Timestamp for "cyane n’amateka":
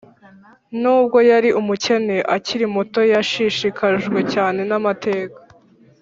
4.33-5.39